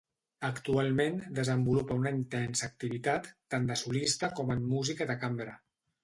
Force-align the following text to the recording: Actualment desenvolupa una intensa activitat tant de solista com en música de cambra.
Actualment 0.47 1.17
desenvolupa 1.39 1.97
una 1.99 2.13
intensa 2.19 2.65
activitat 2.67 3.27
tant 3.55 3.67
de 3.73 3.77
solista 3.81 4.31
com 4.39 4.55
en 4.55 4.65
música 4.71 5.07
de 5.13 5.17
cambra. 5.25 5.55